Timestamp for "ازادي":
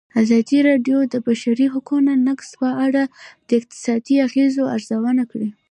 0.21-0.59